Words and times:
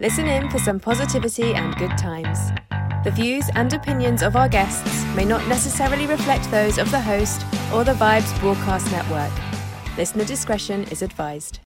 Listen 0.00 0.28
in 0.28 0.48
for 0.48 0.60
some 0.60 0.78
positivity 0.78 1.54
and 1.54 1.74
good 1.74 1.98
times. 1.98 2.52
The 3.02 3.10
views 3.10 3.50
and 3.56 3.72
opinions 3.72 4.22
of 4.22 4.36
our 4.36 4.48
guests 4.48 5.04
may 5.16 5.24
not 5.24 5.44
necessarily 5.48 6.06
reflect 6.06 6.48
those 6.52 6.78
of 6.78 6.88
the 6.92 7.00
host 7.00 7.44
or 7.72 7.82
the 7.82 7.94
Vibes 7.94 8.38
Broadcast 8.38 8.88
Network. 8.92 9.32
Listener 9.96 10.24
discretion 10.24 10.84
is 10.92 11.02
advised. 11.02 11.58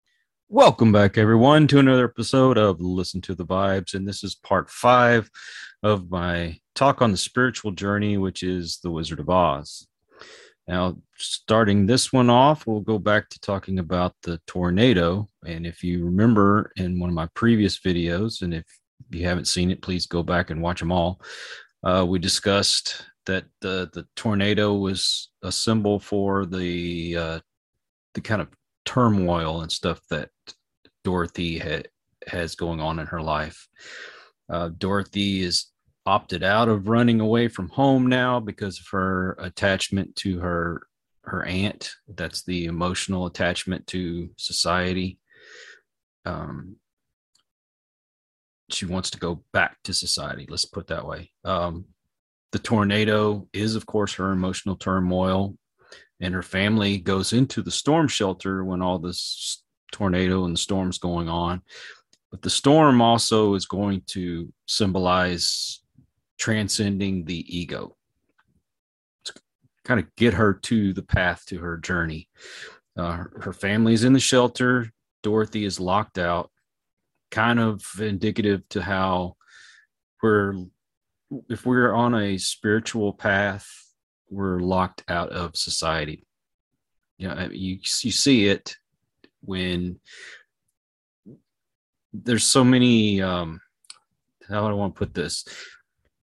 Welcome 0.48 0.92
back, 0.92 1.18
everyone, 1.18 1.66
to 1.68 1.78
another 1.78 2.06
episode 2.06 2.56
of 2.56 2.80
Listen 2.80 3.20
to 3.20 3.34
the 3.34 3.44
Vibes. 3.44 3.92
And 3.92 4.08
this 4.08 4.24
is 4.24 4.34
part 4.34 4.70
five 4.70 5.30
of 5.82 6.10
my 6.10 6.58
talk 6.74 7.02
on 7.02 7.10
the 7.10 7.18
spiritual 7.18 7.72
journey, 7.72 8.16
which 8.16 8.42
is 8.42 8.78
The 8.82 8.90
Wizard 8.90 9.20
of 9.20 9.28
Oz. 9.28 9.86
Now, 10.68 10.96
starting 11.16 11.86
this 11.86 12.12
one 12.12 12.30
off, 12.30 12.66
we'll 12.66 12.80
go 12.80 12.98
back 12.98 13.28
to 13.30 13.40
talking 13.40 13.78
about 13.78 14.14
the 14.22 14.40
tornado. 14.46 15.28
And 15.44 15.66
if 15.66 15.82
you 15.82 16.04
remember 16.04 16.72
in 16.76 17.00
one 17.00 17.10
of 17.10 17.14
my 17.14 17.28
previous 17.34 17.80
videos, 17.80 18.42
and 18.42 18.54
if 18.54 18.64
you 19.10 19.26
haven't 19.26 19.48
seen 19.48 19.70
it, 19.70 19.82
please 19.82 20.06
go 20.06 20.22
back 20.22 20.50
and 20.50 20.62
watch 20.62 20.78
them 20.78 20.92
all. 20.92 21.20
Uh, 21.82 22.06
we 22.08 22.18
discussed 22.18 23.04
that 23.26 23.44
the 23.60 23.90
the 23.92 24.06
tornado 24.16 24.74
was 24.74 25.30
a 25.42 25.50
symbol 25.50 25.98
for 25.98 26.46
the 26.46 27.16
uh, 27.16 27.40
the 28.14 28.20
kind 28.20 28.40
of 28.40 28.48
turmoil 28.84 29.62
and 29.62 29.72
stuff 29.72 30.00
that 30.10 30.30
Dorothy 31.04 31.58
ha- 31.58 31.82
has 32.28 32.54
going 32.54 32.80
on 32.80 32.98
in 32.98 33.06
her 33.06 33.20
life. 33.20 33.68
Uh, 34.48 34.70
Dorothy 34.76 35.42
is 35.42 35.71
opted 36.04 36.42
out 36.42 36.68
of 36.68 36.88
running 36.88 37.20
away 37.20 37.48
from 37.48 37.68
home 37.68 38.06
now 38.06 38.40
because 38.40 38.78
of 38.80 38.86
her 38.90 39.36
attachment 39.38 40.16
to 40.16 40.40
her 40.40 40.82
her 41.24 41.44
aunt. 41.44 41.92
That's 42.08 42.42
the 42.42 42.64
emotional 42.64 43.26
attachment 43.26 43.86
to 43.88 44.30
society. 44.36 45.18
Um 46.24 46.76
she 48.70 48.86
wants 48.86 49.10
to 49.10 49.18
go 49.18 49.44
back 49.52 49.76
to 49.84 49.92
society 49.92 50.46
let's 50.48 50.64
put 50.64 50.88
that 50.88 51.06
way. 51.06 51.30
Um 51.44 51.86
the 52.52 52.58
tornado 52.58 53.48
is 53.52 53.76
of 53.76 53.86
course 53.86 54.14
her 54.14 54.32
emotional 54.32 54.76
turmoil 54.76 55.56
and 56.20 56.34
her 56.34 56.42
family 56.42 56.98
goes 56.98 57.32
into 57.32 57.62
the 57.62 57.70
storm 57.70 58.08
shelter 58.08 58.64
when 58.64 58.82
all 58.82 58.98
this 58.98 59.62
tornado 59.90 60.44
and 60.44 60.54
the 60.54 60.60
storms 60.60 60.98
going 60.98 61.28
on. 61.28 61.62
But 62.30 62.42
the 62.42 62.50
storm 62.50 63.02
also 63.02 63.54
is 63.54 63.66
going 63.66 64.02
to 64.08 64.52
symbolize 64.66 65.81
transcending 66.38 67.24
the 67.24 67.44
ego. 67.56 67.96
To 69.24 69.34
kind 69.84 70.00
of 70.00 70.14
get 70.16 70.34
her 70.34 70.54
to 70.54 70.92
the 70.92 71.02
path 71.02 71.44
to 71.46 71.58
her 71.58 71.76
journey. 71.76 72.28
Uh, 72.96 73.24
her 73.40 73.52
family's 73.52 74.04
in 74.04 74.12
the 74.12 74.20
shelter. 74.20 74.90
Dorothy 75.22 75.64
is 75.64 75.80
locked 75.80 76.18
out. 76.18 76.50
Kind 77.30 77.58
of 77.58 77.82
indicative 77.98 78.68
to 78.70 78.82
how 78.82 79.36
we're 80.22 80.54
if 81.48 81.64
we're 81.64 81.94
on 81.94 82.14
a 82.14 82.36
spiritual 82.36 83.14
path 83.14 83.66
we're 84.32 84.60
locked 84.60 85.04
out 85.08 85.28
of 85.30 85.56
society. 85.56 86.24
You 87.18 87.28
know 87.28 87.48
you, 87.52 87.78
you 88.02 88.10
see 88.10 88.46
it 88.46 88.76
when 89.42 90.00
there's 92.12 92.44
so 92.44 92.64
many 92.64 93.22
um 93.22 93.60
how 94.48 94.60
do 94.60 94.66
i 94.66 94.72
want 94.72 94.94
to 94.94 94.98
put 94.98 95.14
this 95.14 95.44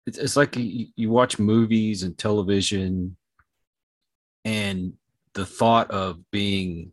it's, 0.07 0.19
it's 0.19 0.37
like 0.37 0.57
you, 0.57 0.87
you 0.97 1.11
watch 1.11 1.39
movies 1.39 2.03
and 2.03 2.17
television 2.17 3.17
and 4.45 4.93
the 5.35 5.47
thought 5.47 5.91
of 5.91 6.19
being 6.31 6.93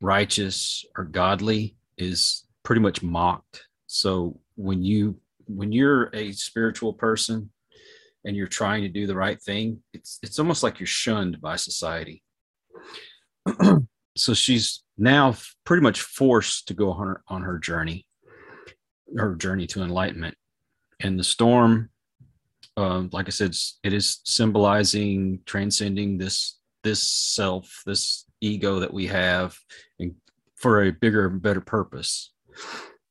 righteous 0.00 0.84
or 0.96 1.04
godly 1.04 1.76
is 1.98 2.46
pretty 2.62 2.80
much 2.80 3.02
mocked. 3.02 3.66
So 3.86 4.40
when 4.56 4.82
you 4.82 5.20
when 5.46 5.72
you're 5.72 6.10
a 6.14 6.32
spiritual 6.32 6.92
person 6.94 7.50
and 8.24 8.34
you're 8.36 8.46
trying 8.46 8.82
to 8.82 8.88
do 8.88 9.06
the 9.06 9.14
right 9.14 9.40
thing 9.42 9.82
it's 9.92 10.18
it's 10.22 10.38
almost 10.38 10.62
like 10.62 10.80
you're 10.80 10.86
shunned 10.86 11.40
by 11.40 11.56
society. 11.56 12.22
So 14.16 14.32
she's 14.32 14.84
now 14.96 15.34
pretty 15.64 15.82
much 15.82 16.00
forced 16.00 16.68
to 16.68 16.74
go 16.74 16.92
on 16.92 17.04
her 17.08 17.22
on 17.26 17.42
her 17.42 17.58
journey 17.58 18.06
her 19.16 19.34
journey 19.34 19.66
to 19.68 19.82
enlightenment. 19.82 20.36
And 21.00 21.18
the 21.18 21.24
storm 21.24 21.90
um, 22.76 23.10
like 23.12 23.26
I 23.26 23.30
said, 23.30 23.54
it 23.82 23.92
is 23.92 24.20
symbolizing 24.24 25.40
transcending 25.46 26.18
this 26.18 26.58
this 26.82 27.02
self, 27.02 27.82
this 27.86 28.24
ego 28.40 28.80
that 28.80 28.92
we 28.92 29.06
have, 29.06 29.56
and 29.98 30.14
for 30.56 30.82
a 30.82 30.92
bigger 30.92 31.28
better 31.28 31.60
purpose. 31.60 32.32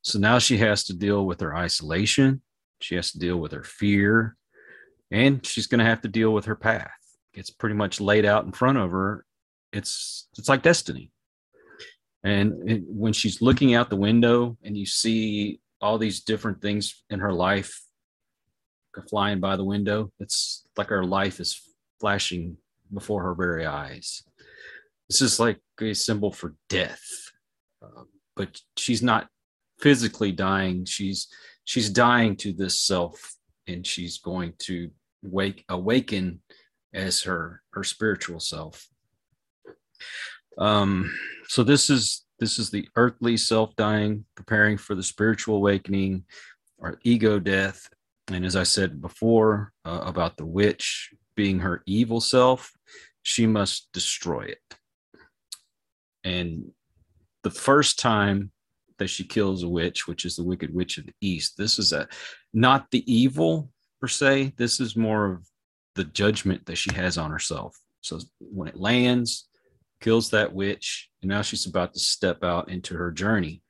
So 0.01 0.19
now 0.19 0.39
she 0.39 0.57
has 0.57 0.83
to 0.85 0.93
deal 0.93 1.25
with 1.25 1.39
her 1.39 1.55
isolation. 1.55 2.41
She 2.81 2.95
has 2.95 3.11
to 3.13 3.19
deal 3.19 3.37
with 3.37 3.53
her 3.53 3.63
fear, 3.63 4.35
and 5.11 5.45
she's 5.45 5.67
going 5.67 5.79
to 5.79 5.85
have 5.85 6.01
to 6.01 6.09
deal 6.09 6.33
with 6.33 6.45
her 6.45 6.55
path. 6.55 6.91
It's 7.33 7.49
pretty 7.49 7.75
much 7.75 8.01
laid 8.01 8.25
out 8.25 8.45
in 8.45 8.51
front 8.51 8.77
of 8.77 8.91
her. 8.91 9.25
It's 9.71 10.27
it's 10.37 10.49
like 10.49 10.61
destiny. 10.61 11.09
And 12.25 12.85
when 12.87 13.11
she's 13.11 13.41
looking 13.41 13.73
out 13.73 13.89
the 13.89 13.97
window 13.97 14.57
and 14.63 14.77
you 14.77 14.85
see 14.85 15.59
all 15.81 15.97
these 15.97 16.21
different 16.21 16.61
things 16.61 17.03
in 17.09 17.19
her 17.19 17.33
life 17.33 17.81
flying 19.01 19.39
by 19.39 19.55
the 19.55 19.63
window. 19.63 20.11
It's 20.19 20.65
like 20.77 20.91
our 20.91 21.03
life 21.03 21.39
is 21.39 21.59
flashing 21.99 22.57
before 22.93 23.23
her 23.23 23.33
very 23.33 23.65
eyes. 23.65 24.23
This 25.09 25.21
is 25.21 25.39
like 25.39 25.59
a 25.81 25.93
symbol 25.93 26.31
for 26.31 26.55
death, 26.69 27.03
um, 27.81 28.07
but 28.35 28.59
she's 28.77 29.03
not 29.03 29.27
physically 29.79 30.31
dying. 30.31 30.85
She's 30.85 31.27
she's 31.65 31.89
dying 31.89 32.35
to 32.37 32.53
this 32.53 32.79
self, 32.79 33.35
and 33.67 33.85
she's 33.85 34.17
going 34.19 34.53
to 34.59 34.89
wake 35.21 35.65
awaken 35.69 36.41
as 36.93 37.23
her 37.23 37.61
her 37.71 37.83
spiritual 37.83 38.39
self. 38.39 38.87
Um, 40.57 41.13
so 41.47 41.63
this 41.63 41.89
is 41.89 42.25
this 42.39 42.59
is 42.59 42.69
the 42.69 42.87
earthly 42.95 43.37
self 43.37 43.75
dying, 43.75 44.25
preparing 44.35 44.77
for 44.77 44.95
the 44.95 45.03
spiritual 45.03 45.57
awakening, 45.57 46.25
or 46.77 46.99
ego 47.03 47.39
death, 47.39 47.89
and 48.31 48.45
as 48.45 48.55
I 48.55 48.63
said 48.63 49.01
before 49.01 49.71
uh, 49.85 50.01
about 50.03 50.37
the 50.37 50.45
witch 50.45 51.11
being 51.35 51.59
her 51.59 51.83
evil 51.85 52.21
self, 52.21 52.71
she 53.21 53.47
must 53.47 53.89
destroy 53.91 54.43
it. 54.43 54.59
And 56.23 56.71
the 57.43 57.49
first 57.49 57.99
time 57.99 58.51
that 58.99 59.09
she 59.09 59.25
kills 59.25 59.63
a 59.63 59.69
witch, 59.69 60.07
which 60.07 60.25
is 60.25 60.35
the 60.35 60.43
Wicked 60.43 60.73
Witch 60.73 60.97
of 60.97 61.05
the 61.05 61.13
East, 61.19 61.57
this 61.57 61.79
is 61.79 61.91
a 61.91 62.07
not 62.53 62.89
the 62.91 63.03
evil 63.11 63.69
per 63.99 64.07
se. 64.07 64.53
This 64.57 64.79
is 64.79 64.95
more 64.95 65.31
of 65.31 65.47
the 65.95 66.05
judgment 66.05 66.65
that 66.65 66.77
she 66.77 66.93
has 66.93 67.17
on 67.17 67.31
herself. 67.31 67.77
So 68.01 68.19
when 68.39 68.67
it 68.67 68.79
lands, 68.79 69.47
kills 69.99 70.29
that 70.29 70.53
witch, 70.53 71.09
and 71.21 71.29
now 71.29 71.41
she's 71.41 71.65
about 71.65 71.93
to 71.93 71.99
step 71.99 72.43
out 72.43 72.69
into 72.69 72.95
her 72.95 73.11
journey. 73.11 73.61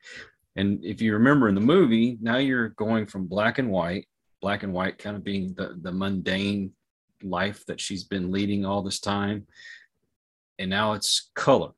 And 0.55 0.83
if 0.83 1.01
you 1.01 1.13
remember 1.13 1.49
in 1.49 1.55
the 1.55 1.61
movie, 1.61 2.17
now 2.21 2.37
you're 2.37 2.69
going 2.69 3.05
from 3.07 3.27
black 3.27 3.57
and 3.57 3.69
white 3.69 4.07
black 4.43 4.63
and 4.63 4.73
white 4.73 4.97
kind 4.99 5.15
of 5.15 5.23
being 5.23 5.53
the, 5.55 5.79
the 5.81 5.91
mundane 5.91 6.69
life 7.23 7.65
that 7.65 7.79
she's 7.79 8.03
been 8.03 8.29
leading 8.29 8.65
all 8.65 8.83
this 8.83 8.99
time. 8.99 9.47
And 10.59 10.69
now 10.69 10.93
it's 10.93 11.31
color. 11.33 11.71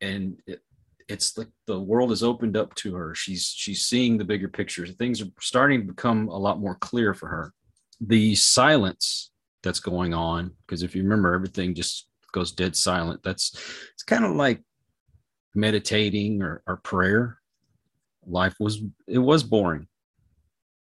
And 0.00 0.40
it, 0.46 0.60
it's 1.08 1.36
like 1.36 1.48
the 1.66 1.78
world 1.78 2.10
is 2.10 2.22
opened 2.22 2.56
up 2.56 2.74
to 2.76 2.94
her. 2.94 3.14
She's 3.14 3.44
she's 3.54 3.82
seeing 3.82 4.16
the 4.16 4.24
bigger 4.24 4.48
picture. 4.48 4.86
Things 4.86 5.20
are 5.20 5.28
starting 5.40 5.80
to 5.82 5.92
become 5.92 6.28
a 6.28 6.38
lot 6.38 6.58
more 6.58 6.76
clear 6.76 7.12
for 7.12 7.28
her. 7.28 7.52
The 8.00 8.34
silence 8.34 9.30
that's 9.62 9.80
going 9.80 10.14
on 10.14 10.52
because 10.66 10.82
if 10.82 10.96
you 10.96 11.02
remember 11.02 11.34
everything 11.34 11.74
just 11.74 12.08
goes 12.32 12.50
dead 12.50 12.74
silent. 12.76 13.20
That's 13.22 13.52
it's 13.92 14.04
kind 14.04 14.24
of 14.24 14.36
like 14.36 14.62
meditating 15.54 16.40
or, 16.40 16.62
or 16.66 16.78
prayer. 16.78 17.38
Life 18.26 18.54
was 18.58 18.80
it 19.06 19.18
was 19.18 19.42
boring 19.42 19.86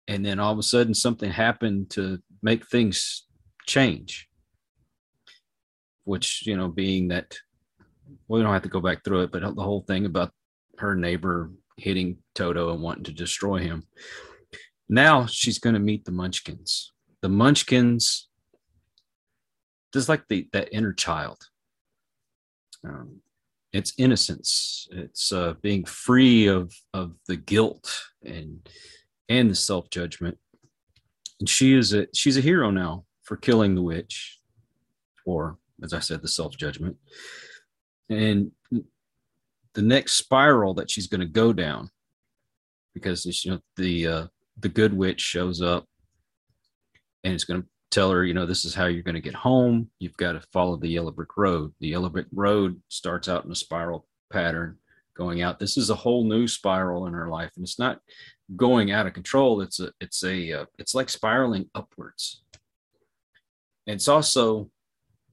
and 0.07 0.25
then 0.25 0.39
all 0.39 0.51
of 0.51 0.59
a 0.59 0.63
sudden 0.63 0.93
something 0.93 1.31
happened 1.31 1.89
to 1.89 2.19
make 2.41 2.67
things 2.67 3.25
change 3.65 4.29
which 6.03 6.45
you 6.45 6.57
know 6.57 6.67
being 6.67 7.07
that 7.07 7.37
well, 8.27 8.39
we 8.39 8.43
don't 8.43 8.53
have 8.53 8.61
to 8.63 8.69
go 8.69 8.81
back 8.81 9.03
through 9.03 9.21
it 9.21 9.31
but 9.31 9.41
the 9.55 9.63
whole 9.63 9.83
thing 9.87 10.05
about 10.05 10.31
her 10.77 10.95
neighbor 10.95 11.51
hitting 11.77 12.17
toto 12.35 12.71
and 12.73 12.81
wanting 12.81 13.03
to 13.03 13.11
destroy 13.11 13.59
him. 13.59 13.83
Now 14.89 15.25
she's 15.25 15.59
going 15.59 15.73
to 15.73 15.79
meet 15.79 16.05
the 16.05 16.11
munchkins. 16.11 16.91
The 17.21 17.29
munchkins 17.29 18.27
just 19.93 20.09
like 20.09 20.23
the 20.27 20.47
that 20.53 20.69
inner 20.73 20.91
child 20.91 21.37
um, 22.83 23.21
it's 23.71 23.93
innocence. 23.97 24.87
It's 24.91 25.31
uh, 25.31 25.53
being 25.61 25.85
free 25.85 26.47
of 26.47 26.73
of 26.93 27.13
the 27.27 27.37
guilt 27.37 28.03
and 28.23 28.67
and 29.29 29.49
the 29.49 29.55
self 29.55 29.89
judgment. 29.89 30.37
And 31.39 31.49
she 31.49 31.73
is 31.73 31.93
a 31.93 32.07
she's 32.13 32.37
a 32.37 32.41
hero 32.41 32.71
now 32.71 33.05
for 33.23 33.37
killing 33.37 33.75
the 33.75 33.81
witch, 33.81 34.39
or 35.25 35.57
as 35.83 35.93
I 35.93 35.99
said, 35.99 36.21
the 36.21 36.27
self 36.27 36.57
judgment. 36.57 36.97
And 38.09 38.51
the 39.73 39.81
next 39.81 40.13
spiral 40.13 40.75
that 40.75 40.91
she's 40.91 41.07
going 41.07 41.21
to 41.21 41.27
go 41.27 41.51
down 41.51 41.89
because 42.93 43.25
you 43.43 43.51
know 43.51 43.59
the 43.77 44.07
uh, 44.07 44.27
the 44.59 44.69
good 44.69 44.93
witch 44.93 45.21
shows 45.21 45.61
up 45.61 45.85
and 47.23 47.33
it's 47.33 47.45
going 47.45 47.61
to 47.61 47.67
tell 47.89 48.11
her, 48.11 48.25
you 48.25 48.33
know, 48.33 48.45
this 48.45 48.65
is 48.65 48.73
how 48.73 48.85
you're 48.85 49.03
going 49.03 49.15
to 49.15 49.21
get 49.21 49.35
home. 49.35 49.89
You've 49.99 50.17
got 50.17 50.33
to 50.33 50.41
follow 50.51 50.77
the 50.77 50.89
yellow 50.89 51.11
brick 51.11 51.37
road. 51.37 51.73
The 51.79 51.89
yellow 51.89 52.09
brick 52.09 52.25
road 52.33 52.81
starts 52.89 53.29
out 53.29 53.45
in 53.45 53.51
a 53.51 53.55
spiral 53.55 54.07
pattern 54.31 54.77
going 55.15 55.41
out. 55.41 55.59
This 55.59 55.77
is 55.77 55.89
a 55.89 55.95
whole 55.95 56.25
new 56.25 56.47
spiral 56.47 57.05
in 57.05 57.13
her 57.13 57.29
life, 57.29 57.51
and 57.55 57.63
it's 57.63 57.79
not 57.79 57.99
going 58.55 58.91
out 58.91 59.07
of 59.07 59.13
control. 59.13 59.61
It's 59.61 59.79
a, 59.79 59.91
it's 59.99 60.23
a, 60.23 60.51
uh, 60.51 60.65
it's 60.77 60.95
like 60.95 61.09
spiraling 61.09 61.69
upwards. 61.75 62.43
And 63.87 63.95
it's 63.95 64.07
also 64.07 64.69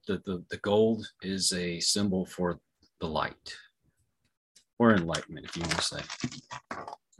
the, 0.07 0.21
the 0.25 0.43
the 0.49 0.57
gold 0.57 1.07
is 1.21 1.53
a 1.53 1.79
symbol 1.79 2.25
for 2.25 2.59
the 2.99 3.07
light 3.07 3.55
or 4.79 4.93
enlightenment, 4.93 5.45
if 5.45 5.55
you 5.55 5.61
want 5.61 5.77
to 5.77 5.81
say. 5.81 6.01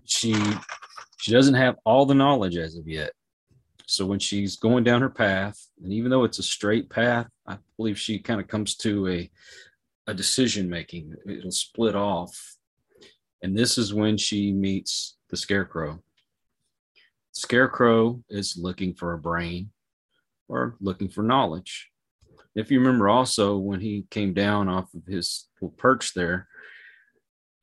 She 0.05 0.35
she 1.19 1.31
doesn't 1.31 1.53
have 1.53 1.77
all 1.85 2.05
the 2.05 2.15
knowledge 2.15 2.57
as 2.57 2.75
of 2.75 2.87
yet. 2.87 3.11
So 3.85 4.05
when 4.05 4.19
she's 4.19 4.55
going 4.55 4.83
down 4.83 5.01
her 5.01 5.09
path, 5.09 5.57
and 5.83 5.91
even 5.93 6.09
though 6.09 6.23
it's 6.23 6.39
a 6.39 6.43
straight 6.43 6.89
path, 6.89 7.27
I 7.47 7.57
believe 7.77 7.99
she 7.99 8.19
kind 8.19 8.41
of 8.41 8.47
comes 8.47 8.75
to 8.77 9.07
a 9.07 9.31
a 10.07 10.13
decision 10.13 10.69
making. 10.69 11.15
It'll 11.27 11.51
split 11.51 11.95
off. 11.95 12.55
And 13.43 13.57
this 13.57 13.77
is 13.77 13.93
when 13.93 14.17
she 14.17 14.51
meets 14.51 15.17
the 15.31 15.37
scarecrow. 15.37 16.03
Scarecrow 17.31 18.21
is 18.29 18.57
looking 18.57 18.93
for 18.93 19.13
a 19.13 19.17
brain 19.17 19.71
or 20.47 20.75
looking 20.81 21.07
for 21.07 21.23
knowledge. 21.23 21.89
If 22.53 22.69
you 22.69 22.79
remember 22.79 23.07
also 23.07 23.57
when 23.57 23.79
he 23.79 24.05
came 24.11 24.33
down 24.33 24.67
off 24.67 24.93
of 24.93 25.05
his 25.05 25.47
perch 25.77 26.13
there, 26.13 26.49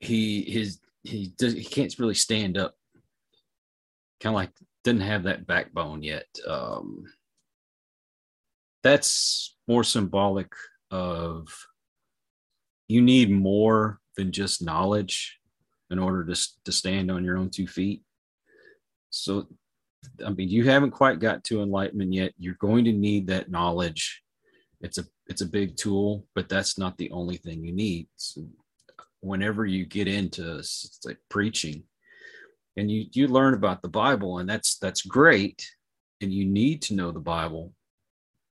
he 0.00 0.42
his 0.50 0.80
he 1.02 1.32
does 1.36 1.52
he 1.52 1.64
can't 1.64 1.94
really 1.98 2.14
stand 2.14 2.56
up 2.56 2.74
kind 4.20 4.34
of 4.34 4.36
like 4.36 4.50
didn't 4.84 5.02
have 5.02 5.24
that 5.24 5.46
backbone 5.46 6.02
yet. 6.02 6.26
Um, 6.46 7.04
that's 8.82 9.56
more 9.66 9.84
symbolic 9.84 10.52
of 10.90 11.48
you 12.86 13.02
need 13.02 13.30
more 13.30 14.00
than 14.16 14.32
just 14.32 14.62
knowledge 14.62 15.38
in 15.90 15.98
order 15.98 16.24
to, 16.24 16.48
to 16.64 16.72
stand 16.72 17.10
on 17.10 17.24
your 17.24 17.36
own 17.38 17.50
two 17.50 17.66
feet. 17.66 18.02
So, 19.10 19.46
I 20.24 20.30
mean, 20.30 20.48
you 20.48 20.64
haven't 20.64 20.90
quite 20.90 21.18
got 21.18 21.44
to 21.44 21.62
enlightenment 21.62 22.12
yet. 22.12 22.32
You're 22.38 22.54
going 22.54 22.84
to 22.84 22.92
need 22.92 23.26
that 23.28 23.50
knowledge. 23.50 24.22
It's 24.80 24.98
a 24.98 25.04
it's 25.26 25.42
a 25.42 25.46
big 25.46 25.76
tool, 25.76 26.26
but 26.34 26.48
that's 26.48 26.78
not 26.78 26.96
the 26.98 27.10
only 27.10 27.36
thing 27.36 27.64
you 27.64 27.72
need. 27.72 28.08
So 28.16 28.46
whenever 29.20 29.66
you 29.66 29.84
get 29.84 30.06
into 30.06 30.62
like 31.04 31.18
preaching, 31.28 31.82
and 32.78 32.90
you 32.90 33.06
you 33.12 33.26
learn 33.26 33.54
about 33.54 33.82
the 33.82 33.88
bible 33.88 34.38
and 34.38 34.48
that's 34.48 34.78
that's 34.78 35.02
great 35.02 35.68
and 36.20 36.32
you 36.32 36.46
need 36.46 36.80
to 36.80 36.94
know 36.94 37.10
the 37.10 37.20
bible 37.20 37.72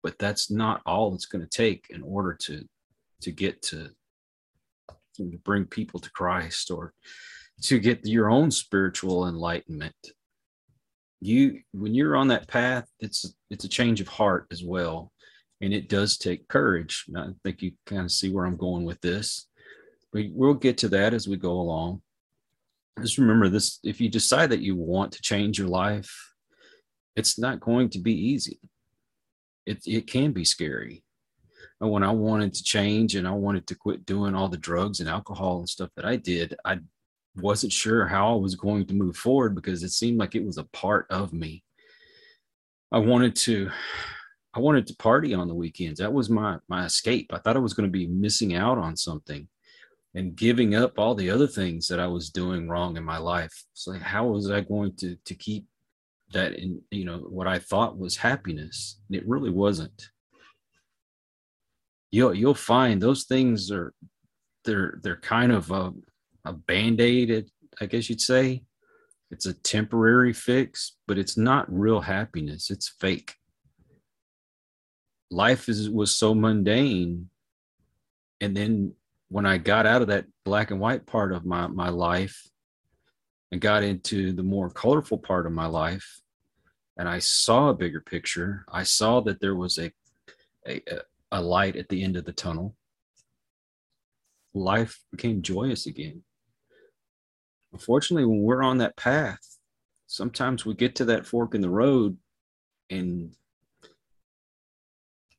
but 0.02 0.18
that's 0.18 0.50
not 0.50 0.80
all 0.86 1.14
it's 1.14 1.26
going 1.26 1.44
to 1.44 1.50
take 1.50 1.86
in 1.90 2.02
order 2.02 2.32
to 2.32 2.64
to 3.20 3.32
get 3.32 3.60
to 3.62 3.90
to 5.16 5.38
bring 5.44 5.64
people 5.64 6.00
to 6.00 6.10
christ 6.10 6.70
or 6.70 6.92
to 7.62 7.78
get 7.78 8.06
your 8.06 8.30
own 8.30 8.50
spiritual 8.50 9.28
enlightenment. 9.28 9.94
You 11.20 11.60
when 11.72 11.94
you're 11.94 12.16
on 12.16 12.28
that 12.28 12.48
path 12.48 12.88
it's 12.98 13.34
it's 13.50 13.64
a 13.64 13.68
change 13.68 14.00
of 14.00 14.08
heart 14.08 14.46
as 14.50 14.62
well. 14.64 15.12
And 15.60 15.72
it 15.72 15.88
does 15.88 16.18
take 16.18 16.48
courage. 16.48 17.04
I 17.16 17.28
think 17.44 17.62
you 17.62 17.72
kind 17.86 18.02
of 18.02 18.10
see 18.10 18.30
where 18.30 18.46
i'm 18.46 18.56
going 18.56 18.84
with 18.84 19.00
this. 19.00 19.46
We, 20.12 20.30
we'll 20.34 20.54
get 20.54 20.78
to 20.78 20.88
that 20.88 21.14
as 21.14 21.28
we 21.28 21.36
go 21.36 21.52
along. 21.52 22.02
Just 23.00 23.18
remember 23.18 23.48
this 23.48 23.78
if 23.84 24.00
you 24.00 24.08
decide 24.08 24.50
that 24.50 24.60
you 24.60 24.76
want 24.76 25.12
to 25.12 25.22
change 25.22 25.58
your 25.58 25.68
life 25.68 26.12
it's 27.16 27.38
not 27.38 27.60
going 27.60 27.90
to 27.90 27.98
be 27.98 28.14
easy. 28.14 28.58
It, 29.66 29.82
it 29.86 30.06
can 30.06 30.32
be 30.32 30.44
scary. 30.44 31.04
and 31.04 31.11
when 31.88 32.02
i 32.02 32.10
wanted 32.10 32.52
to 32.54 32.62
change 32.62 33.14
and 33.14 33.26
i 33.26 33.30
wanted 33.30 33.66
to 33.66 33.74
quit 33.74 34.06
doing 34.06 34.34
all 34.34 34.48
the 34.48 34.56
drugs 34.56 35.00
and 35.00 35.08
alcohol 35.08 35.58
and 35.58 35.68
stuff 35.68 35.90
that 35.96 36.04
i 36.04 36.16
did 36.16 36.54
i 36.64 36.78
wasn't 37.36 37.72
sure 37.72 38.06
how 38.06 38.32
i 38.32 38.36
was 38.36 38.54
going 38.54 38.86
to 38.86 38.94
move 38.94 39.16
forward 39.16 39.54
because 39.54 39.82
it 39.82 39.90
seemed 39.90 40.18
like 40.18 40.34
it 40.34 40.44
was 40.44 40.58
a 40.58 40.64
part 40.64 41.06
of 41.10 41.32
me 41.32 41.62
i 42.90 42.98
wanted 42.98 43.34
to 43.34 43.70
i 44.54 44.60
wanted 44.60 44.86
to 44.86 44.96
party 44.96 45.34
on 45.34 45.48
the 45.48 45.54
weekends 45.54 45.98
that 45.98 46.12
was 46.12 46.28
my 46.28 46.58
my 46.68 46.84
escape 46.84 47.30
i 47.32 47.38
thought 47.38 47.56
i 47.56 47.60
was 47.60 47.74
going 47.74 47.88
to 47.88 47.92
be 47.92 48.06
missing 48.06 48.54
out 48.54 48.78
on 48.78 48.96
something 48.96 49.48
and 50.14 50.36
giving 50.36 50.74
up 50.74 50.98
all 50.98 51.14
the 51.14 51.30
other 51.30 51.46
things 51.46 51.88
that 51.88 52.00
I 52.00 52.06
was 52.06 52.30
doing 52.30 52.68
wrong 52.68 52.96
in 52.96 53.04
my 53.04 53.18
life. 53.18 53.64
So 53.72 53.92
how 53.94 54.26
was 54.26 54.50
I 54.50 54.60
going 54.60 54.94
to 54.96 55.16
to 55.24 55.34
keep 55.34 55.66
that 56.32 56.54
in 56.54 56.80
you 56.90 57.04
know 57.04 57.18
what 57.18 57.46
I 57.46 57.58
thought 57.58 57.98
was 57.98 58.16
happiness? 58.16 59.00
And 59.08 59.16
it 59.16 59.26
really 59.26 59.50
wasn't. 59.50 60.10
You'll 62.12 62.34
you'll 62.34 62.54
find 62.54 63.02
those 63.02 63.24
things 63.24 63.72
are 63.72 63.92
they're 64.64 65.00
they're 65.02 65.16
kind 65.16 65.50
of 65.50 65.70
a, 65.72 65.92
a 66.44 66.52
band-aid, 66.52 67.50
I 67.80 67.86
guess 67.86 68.08
you'd 68.08 68.20
say. 68.20 68.62
It's 69.32 69.46
a 69.46 69.54
temporary 69.54 70.32
fix, 70.32 70.96
but 71.08 71.18
it's 71.18 71.36
not 71.36 71.72
real 71.72 72.02
happiness. 72.02 72.70
It's 72.70 72.94
fake. 73.00 73.34
Life 75.30 75.68
is 75.68 75.90
was 75.90 76.16
so 76.16 76.34
mundane 76.34 77.30
and 78.42 78.56
then 78.56 78.94
when 79.28 79.46
I 79.46 79.56
got 79.56 79.86
out 79.86 80.02
of 80.02 80.08
that 80.08 80.26
black 80.44 80.72
and 80.72 80.80
white 80.80 81.06
part 81.06 81.32
of 81.32 81.46
my, 81.46 81.68
my 81.68 81.90
life 81.90 82.50
and 83.52 83.60
got 83.60 83.84
into 83.84 84.32
the 84.32 84.42
more 84.42 84.68
colorful 84.68 85.16
part 85.16 85.46
of 85.46 85.52
my 85.52 85.66
life, 85.66 86.20
and 86.98 87.08
I 87.08 87.20
saw 87.20 87.68
a 87.68 87.74
bigger 87.74 88.00
picture, 88.00 88.64
I 88.70 88.82
saw 88.82 89.20
that 89.20 89.40
there 89.40 89.54
was 89.54 89.78
a, 89.78 89.92
a, 90.66 90.82
a 91.32 91.40
light 91.40 91.74
at 91.74 91.88
the 91.88 92.04
end 92.04 92.16
of 92.16 92.24
the 92.24 92.32
tunnel. 92.32 92.76
Life 94.54 95.00
became 95.10 95.42
joyous 95.42 95.86
again. 95.86 96.22
Unfortunately, 97.72 98.26
when 98.26 98.42
we're 98.42 98.62
on 98.62 98.78
that 98.78 98.96
path, 98.96 99.58
sometimes 100.06 100.64
we 100.64 100.74
get 100.74 100.94
to 100.96 101.06
that 101.06 101.26
fork 101.26 101.56
in 101.56 101.60
the 101.60 101.70
road 101.70 102.16
and 102.88 103.32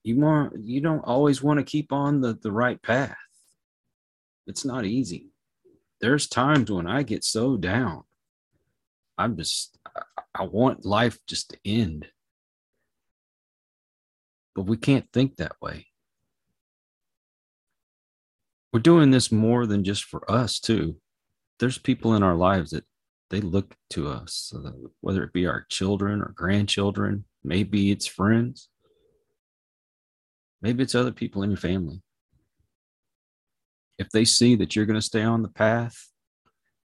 you 0.04 0.20
want 0.20 0.54
you 0.60 0.82
don't 0.82 1.06
always 1.06 1.42
want 1.42 1.60
to 1.60 1.64
keep 1.64 1.94
on 1.94 2.20
the, 2.20 2.34
the 2.42 2.52
right 2.52 2.82
path 2.82 3.16
it's 4.48 4.66
not 4.66 4.86
easy. 4.86 5.30
There's 6.02 6.28
times 6.28 6.70
when 6.70 6.88
I 6.88 7.04
get 7.04 7.24
so 7.24 7.58
down. 7.58 8.04
I'm 9.18 9.38
just, 9.38 9.78
I 10.36 10.44
want 10.44 10.86
life 10.86 11.20
just 11.28 11.52
to 11.52 11.58
end. 11.66 12.08
But 14.56 14.64
we 14.64 14.78
can't 14.78 15.08
think 15.12 15.38
that 15.38 15.54
way. 15.62 15.88
We're 18.72 18.80
doing 18.80 19.12
this 19.12 19.32
more 19.32 19.66
than 19.66 19.84
just 19.84 20.04
for 20.04 20.30
us, 20.30 20.60
too. 20.60 20.98
There's 21.60 21.78
people 21.78 22.16
in 22.16 22.24
our 22.24 22.36
lives 22.36 22.72
that 22.72 22.86
they 23.30 23.42
look 23.42 23.76
to 23.92 24.10
us, 24.10 24.54
uh, 24.56 24.72
whether 25.02 25.24
it 25.24 25.34
be 25.34 25.46
our 25.46 25.66
children 25.70 26.22
or 26.22 26.34
grandchildren, 26.36 27.26
maybe 27.44 27.92
it's 27.92 28.08
friends, 28.08 28.70
maybe 30.62 30.84
it's 30.84 30.96
other 30.96 31.12
people 31.12 31.44
in 31.44 31.50
your 31.50 31.58
family 31.58 32.02
if 33.98 34.10
they 34.10 34.26
see 34.26 34.56
that 34.56 34.76
you're 34.76 34.86
going 34.86 35.00
to 35.00 35.02
stay 35.06 35.22
on 35.22 35.42
the 35.42 35.50
path, 35.50 36.10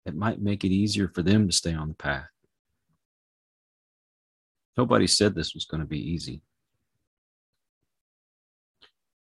it 0.05 0.15
might 0.15 0.41
make 0.41 0.63
it 0.63 0.71
easier 0.71 1.07
for 1.07 1.21
them 1.21 1.47
to 1.47 1.55
stay 1.55 1.73
on 1.73 1.89
the 1.89 1.95
path. 1.95 2.29
Nobody 4.77 5.07
said 5.07 5.33
this 5.33 5.53
was 5.53 5.65
going 5.65 5.81
to 5.81 5.87
be 5.87 5.99
easy. 5.99 6.41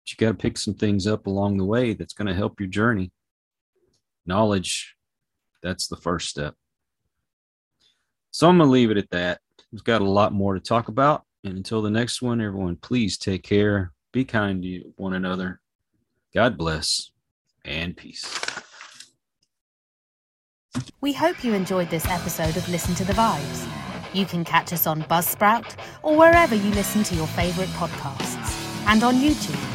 You 0.07 0.17
got 0.17 0.31
to 0.31 0.37
pick 0.37 0.57
some 0.57 0.75
things 0.75 1.07
up 1.07 1.27
along 1.27 1.57
the 1.57 1.65
way 1.65 1.93
that's 1.93 2.13
going 2.13 2.27
to 2.27 2.33
help 2.33 2.59
your 2.59 2.69
journey. 2.69 3.11
Knowledge, 4.25 4.95
that's 5.63 5.87
the 5.87 5.97
first 5.97 6.29
step. 6.29 6.55
So 8.31 8.49
I'm 8.49 8.57
going 8.57 8.67
to 8.67 8.71
leave 8.71 8.91
it 8.91 8.97
at 8.97 9.09
that. 9.11 9.39
We've 9.71 9.83
got 9.83 10.01
a 10.01 10.09
lot 10.09 10.33
more 10.33 10.53
to 10.53 10.59
talk 10.59 10.87
about. 10.87 11.23
And 11.43 11.57
until 11.57 11.81
the 11.81 11.89
next 11.89 12.21
one, 12.21 12.41
everyone, 12.41 12.75
please 12.75 13.17
take 13.17 13.43
care. 13.43 13.91
Be 14.11 14.25
kind 14.25 14.61
to 14.63 14.93
one 14.95 15.13
another. 15.13 15.59
God 16.33 16.57
bless 16.57 17.11
and 17.63 17.95
peace. 17.95 18.25
We 21.01 21.13
hope 21.13 21.43
you 21.43 21.53
enjoyed 21.53 21.89
this 21.89 22.05
episode 22.07 22.57
of 22.57 22.67
Listen 22.69 22.95
to 22.95 23.05
the 23.05 23.13
Vibes. 23.13 23.67
You 24.13 24.25
can 24.25 24.43
catch 24.43 24.73
us 24.73 24.87
on 24.87 25.03
Buzzsprout 25.03 25.75
or 26.03 26.15
wherever 26.15 26.55
you 26.55 26.71
listen 26.71 27.03
to 27.03 27.15
your 27.15 27.27
favourite 27.27 27.69
podcasts, 27.69 28.87
and 28.87 29.03
on 29.03 29.15
YouTube. 29.15 29.74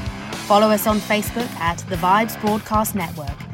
Follow 0.51 0.71
us 0.71 0.89
on 0.89 0.99
Facebook 0.99 1.49
at 1.61 1.79
The 1.89 1.95
Vibes 1.95 2.35
Broadcast 2.41 2.97
Network 2.97 3.50